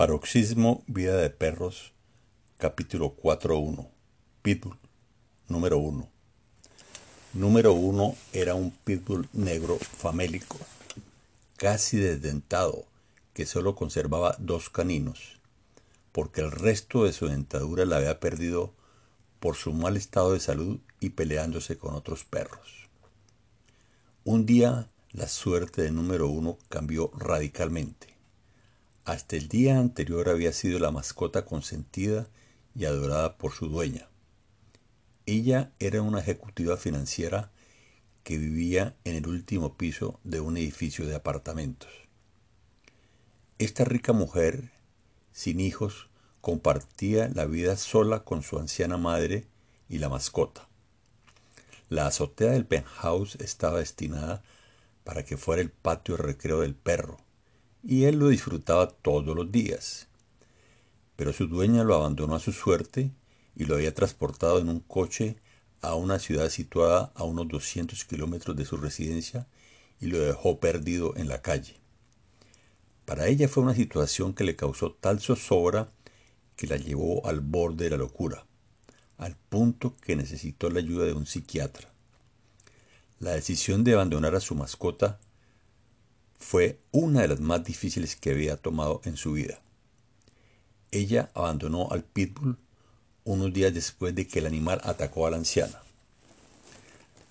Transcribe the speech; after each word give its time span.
Paroxismo 0.00 0.82
Vida 0.86 1.18
de 1.18 1.28
Perros, 1.28 1.92
capítulo 2.56 3.14
4.1. 3.22 3.86
Pitbull, 4.40 4.78
número 5.46 5.76
1. 5.76 6.08
Número 7.34 7.74
1 7.74 8.16
era 8.32 8.54
un 8.54 8.70
pitbull 8.70 9.28
negro 9.34 9.76
famélico, 9.76 10.56
casi 11.58 11.98
desdentado, 11.98 12.86
que 13.34 13.44
solo 13.44 13.74
conservaba 13.74 14.36
dos 14.38 14.70
caninos, 14.70 15.38
porque 16.12 16.40
el 16.40 16.50
resto 16.50 17.04
de 17.04 17.12
su 17.12 17.28
dentadura 17.28 17.84
la 17.84 17.98
había 17.98 18.20
perdido 18.20 18.72
por 19.38 19.56
su 19.56 19.74
mal 19.74 19.98
estado 19.98 20.32
de 20.32 20.40
salud 20.40 20.78
y 21.00 21.10
peleándose 21.10 21.76
con 21.76 21.94
otros 21.94 22.24
perros. 22.24 22.88
Un 24.24 24.46
día 24.46 24.88
la 25.12 25.28
suerte 25.28 25.82
de 25.82 25.90
número 25.90 26.26
uno 26.26 26.56
cambió 26.70 27.10
radicalmente. 27.18 28.09
Hasta 29.04 29.36
el 29.36 29.48
día 29.48 29.78
anterior 29.78 30.28
había 30.28 30.52
sido 30.52 30.78
la 30.78 30.90
mascota 30.90 31.44
consentida 31.44 32.28
y 32.74 32.84
adorada 32.84 33.36
por 33.38 33.52
su 33.52 33.68
dueña. 33.68 34.08
Ella 35.26 35.72
era 35.78 36.02
una 36.02 36.20
ejecutiva 36.20 36.76
financiera 36.76 37.50
que 38.24 38.36
vivía 38.36 38.96
en 39.04 39.16
el 39.16 39.26
último 39.26 39.76
piso 39.76 40.20
de 40.24 40.40
un 40.40 40.56
edificio 40.56 41.06
de 41.06 41.16
apartamentos. 41.16 41.90
Esta 43.58 43.84
rica 43.84 44.12
mujer, 44.12 44.70
sin 45.32 45.60
hijos, 45.60 46.08
compartía 46.40 47.28
la 47.28 47.46
vida 47.46 47.76
sola 47.76 48.24
con 48.24 48.42
su 48.42 48.58
anciana 48.58 48.96
madre 48.96 49.46
y 49.88 49.98
la 49.98 50.08
mascota. 50.08 50.68
La 51.88 52.06
azotea 52.06 52.52
del 52.52 52.66
penthouse 52.66 53.36
estaba 53.36 53.80
destinada 53.80 54.42
para 55.04 55.24
que 55.24 55.36
fuera 55.36 55.60
el 55.60 55.70
patio 55.70 56.16
de 56.16 56.22
recreo 56.22 56.60
del 56.60 56.74
perro, 56.74 57.18
y 57.82 58.04
él 58.04 58.18
lo 58.18 58.28
disfrutaba 58.28 58.88
todos 58.88 59.34
los 59.36 59.50
días. 59.50 60.08
Pero 61.16 61.32
su 61.32 61.46
dueña 61.46 61.84
lo 61.84 61.94
abandonó 61.94 62.34
a 62.34 62.40
su 62.40 62.52
suerte 62.52 63.10
y 63.56 63.64
lo 63.64 63.74
había 63.74 63.94
transportado 63.94 64.58
en 64.58 64.68
un 64.68 64.80
coche 64.80 65.36
a 65.82 65.94
una 65.94 66.18
ciudad 66.18 66.50
situada 66.50 67.12
a 67.14 67.24
unos 67.24 67.48
200 67.48 68.04
kilómetros 68.04 68.56
de 68.56 68.64
su 68.64 68.76
residencia 68.76 69.46
y 70.00 70.06
lo 70.06 70.18
dejó 70.18 70.60
perdido 70.60 71.16
en 71.16 71.28
la 71.28 71.42
calle. 71.42 71.76
Para 73.04 73.26
ella 73.26 73.48
fue 73.48 73.62
una 73.62 73.74
situación 73.74 74.34
que 74.34 74.44
le 74.44 74.56
causó 74.56 74.92
tal 74.92 75.20
zozobra 75.20 75.90
que 76.56 76.66
la 76.66 76.76
llevó 76.76 77.26
al 77.26 77.40
borde 77.40 77.84
de 77.84 77.90
la 77.90 77.96
locura, 77.96 78.46
al 79.18 79.36
punto 79.36 79.96
que 79.96 80.16
necesitó 80.16 80.70
la 80.70 80.80
ayuda 80.80 81.06
de 81.06 81.14
un 81.14 81.26
psiquiatra. 81.26 81.90
La 83.18 83.32
decisión 83.32 83.84
de 83.84 83.94
abandonar 83.94 84.34
a 84.34 84.40
su 84.40 84.54
mascota 84.54 85.18
fue 86.40 86.80
una 86.90 87.20
de 87.20 87.28
las 87.28 87.40
más 87.40 87.62
difíciles 87.62 88.16
que 88.16 88.30
había 88.30 88.56
tomado 88.56 89.00
en 89.04 89.16
su 89.16 89.34
vida. 89.34 89.60
Ella 90.90 91.30
abandonó 91.34 91.92
al 91.92 92.02
pitbull 92.02 92.58
unos 93.24 93.52
días 93.52 93.72
después 93.72 94.14
de 94.14 94.26
que 94.26 94.40
el 94.40 94.46
animal 94.46 94.80
atacó 94.82 95.26
a 95.26 95.30
la 95.30 95.36
anciana. 95.36 95.80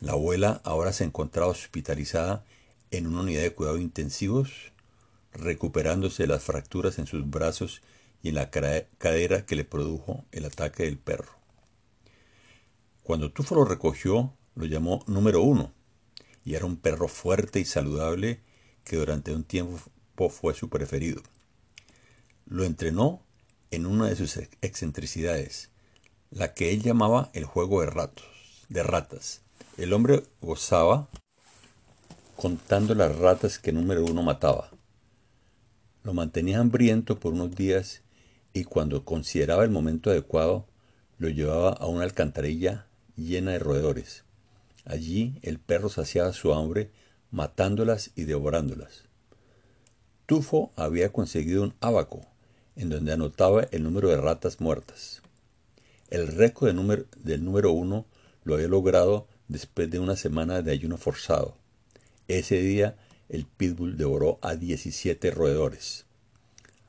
La 0.00 0.12
abuela 0.12 0.60
ahora 0.62 0.92
se 0.92 1.02
encontraba 1.02 1.50
hospitalizada 1.50 2.44
en 2.92 3.08
una 3.08 3.22
unidad 3.22 3.42
de 3.42 3.54
cuidados 3.54 3.80
intensivos, 3.80 4.50
recuperándose 5.32 6.24
de 6.24 6.28
las 6.28 6.44
fracturas 6.44 6.98
en 6.98 7.06
sus 7.06 7.28
brazos 7.28 7.82
y 8.22 8.28
en 8.28 8.36
la 8.36 8.50
cadera 8.50 9.46
que 9.46 9.56
le 9.56 9.64
produjo 9.64 10.24
el 10.30 10.44
ataque 10.44 10.84
del 10.84 10.98
perro. 10.98 11.32
Cuando 13.02 13.32
Tufo 13.32 13.54
lo 13.54 13.64
recogió, 13.64 14.34
lo 14.54 14.66
llamó 14.66 15.02
número 15.06 15.42
uno, 15.42 15.72
y 16.44 16.54
era 16.54 16.66
un 16.66 16.76
perro 16.76 17.08
fuerte 17.08 17.58
y 17.58 17.64
saludable 17.64 18.40
que 18.88 18.96
durante 18.96 19.32
un 19.32 19.44
tiempo 19.44 19.78
fue 20.30 20.54
su 20.54 20.68
preferido. 20.68 21.22
Lo 22.46 22.64
entrenó 22.64 23.22
en 23.70 23.86
una 23.86 24.06
de 24.08 24.16
sus 24.16 24.38
excentricidades, 24.62 25.70
la 26.30 26.54
que 26.54 26.72
él 26.72 26.82
llamaba 26.82 27.30
el 27.34 27.44
juego 27.44 27.82
de 27.82 27.86
ratos, 27.88 28.26
de 28.68 28.82
ratas. 28.82 29.42
El 29.76 29.92
hombre 29.92 30.24
gozaba 30.40 31.08
contando 32.36 32.94
las 32.94 33.16
ratas 33.16 33.58
que 33.58 33.72
número 33.72 34.04
uno 34.04 34.22
mataba. 34.22 34.70
Lo 36.02 36.14
mantenía 36.14 36.60
hambriento 36.60 37.20
por 37.20 37.34
unos 37.34 37.54
días 37.54 38.02
y 38.54 38.64
cuando 38.64 39.04
consideraba 39.04 39.64
el 39.64 39.70
momento 39.70 40.10
adecuado, 40.10 40.66
lo 41.18 41.28
llevaba 41.28 41.70
a 41.70 41.86
una 41.86 42.04
alcantarilla 42.04 42.86
llena 43.16 43.52
de 43.52 43.58
roedores. 43.58 44.24
Allí 44.84 45.38
el 45.42 45.58
perro 45.58 45.90
saciaba 45.90 46.32
su 46.32 46.54
hambre 46.54 46.90
matándolas 47.30 48.10
y 48.14 48.24
devorándolas. 48.24 49.04
Tufo 50.26 50.72
había 50.76 51.10
conseguido 51.10 51.62
un 51.62 51.74
abaco, 51.80 52.26
en 52.76 52.90
donde 52.90 53.12
anotaba 53.12 53.62
el 53.70 53.82
número 53.82 54.08
de 54.08 54.18
ratas 54.18 54.60
muertas. 54.60 55.22
El 56.10 56.28
récord 56.28 56.74
del 57.16 57.44
número 57.44 57.72
uno 57.72 58.06
lo 58.44 58.54
había 58.54 58.68
logrado 58.68 59.26
después 59.48 59.90
de 59.90 59.98
una 59.98 60.16
semana 60.16 60.62
de 60.62 60.72
ayuno 60.72 60.96
forzado. 60.96 61.56
Ese 62.28 62.60
día 62.60 62.96
el 63.28 63.46
pitbull 63.46 63.96
devoró 63.96 64.38
a 64.42 64.54
17 64.54 65.30
roedores. 65.30 66.06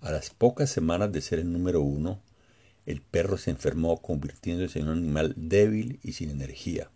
A 0.00 0.10
las 0.10 0.30
pocas 0.30 0.70
semanas 0.70 1.12
de 1.12 1.20
ser 1.20 1.40
el 1.40 1.52
número 1.52 1.80
uno, 1.80 2.20
el 2.86 3.00
perro 3.00 3.36
se 3.36 3.50
enfermó 3.50 4.00
convirtiéndose 4.00 4.78
en 4.78 4.88
un 4.88 4.98
animal 4.98 5.34
débil 5.36 6.00
y 6.02 6.12
sin 6.12 6.30
energía. 6.30 6.90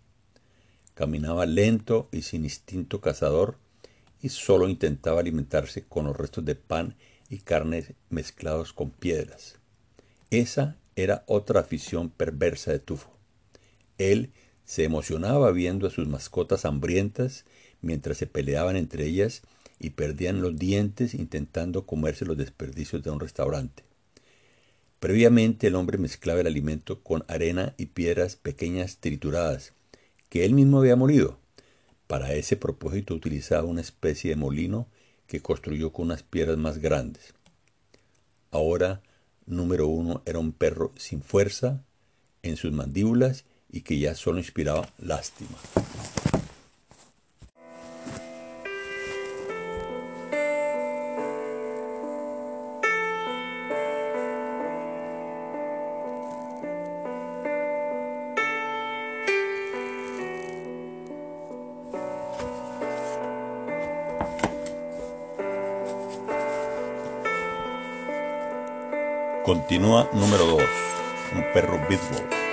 Caminaba 0.94 1.44
lento 1.44 2.08
y 2.12 2.22
sin 2.22 2.44
instinto 2.44 3.00
cazador 3.00 3.58
y 4.22 4.28
solo 4.28 4.68
intentaba 4.68 5.20
alimentarse 5.20 5.82
con 5.82 6.06
los 6.06 6.16
restos 6.16 6.44
de 6.44 6.54
pan 6.54 6.96
y 7.28 7.38
carne 7.38 7.94
mezclados 8.10 8.72
con 8.72 8.90
piedras. 8.90 9.56
Esa 10.30 10.76
era 10.96 11.24
otra 11.26 11.60
afición 11.60 12.10
perversa 12.10 12.70
de 12.70 12.78
Tufo. 12.78 13.10
Él 13.98 14.32
se 14.64 14.84
emocionaba 14.84 15.50
viendo 15.50 15.86
a 15.86 15.90
sus 15.90 16.06
mascotas 16.06 16.64
hambrientas 16.64 17.44
mientras 17.82 18.16
se 18.16 18.26
peleaban 18.26 18.76
entre 18.76 19.04
ellas 19.04 19.42
y 19.78 19.90
perdían 19.90 20.40
los 20.40 20.56
dientes 20.56 21.14
intentando 21.14 21.86
comerse 21.86 22.24
los 22.24 22.36
desperdicios 22.36 23.02
de 23.02 23.10
un 23.10 23.20
restaurante. 23.20 23.82
Previamente 25.00 25.66
el 25.66 25.74
hombre 25.74 25.98
mezclaba 25.98 26.40
el 26.40 26.46
alimento 26.46 27.02
con 27.02 27.24
arena 27.28 27.74
y 27.76 27.86
piedras 27.86 28.36
pequeñas 28.36 28.98
trituradas 28.98 29.74
que 30.34 30.44
él 30.44 30.52
mismo 30.52 30.80
había 30.80 30.96
molido. 30.96 31.38
Para 32.08 32.32
ese 32.32 32.56
propósito 32.56 33.14
utilizaba 33.14 33.62
una 33.62 33.82
especie 33.82 34.30
de 34.30 34.36
molino 34.36 34.88
que 35.28 35.40
construyó 35.40 35.92
con 35.92 36.06
unas 36.06 36.24
piedras 36.24 36.58
más 36.58 36.78
grandes. 36.78 37.34
Ahora, 38.50 39.00
número 39.46 39.86
uno 39.86 40.22
era 40.26 40.40
un 40.40 40.50
perro 40.50 40.90
sin 40.96 41.22
fuerza 41.22 41.84
en 42.42 42.56
sus 42.56 42.72
mandíbulas 42.72 43.44
y 43.70 43.82
que 43.82 44.00
ya 44.00 44.16
solo 44.16 44.38
inspiraba 44.38 44.88
lástima. 44.98 45.56
Continúa 69.44 70.08
número 70.14 70.46
2. 70.46 70.62
Un 71.34 71.44
perro 71.52 71.76
Pitbull. 71.86 72.43